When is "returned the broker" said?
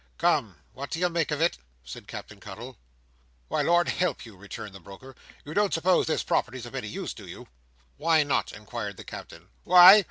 4.35-5.15